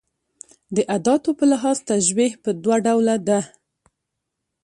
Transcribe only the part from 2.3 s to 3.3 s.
پر دوه ډوله